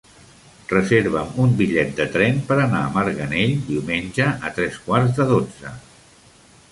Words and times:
Reserva'm 0.69 1.35
un 1.43 1.51
bitllet 1.59 1.91
de 1.99 2.07
tren 2.15 2.39
per 2.47 2.57
anar 2.63 2.81
a 2.85 2.89
Marganell 2.95 3.53
diumenge 3.67 4.31
a 4.49 4.51
tres 4.57 4.81
quarts 4.89 5.17
de 5.21 5.29
dotze. 5.33 5.75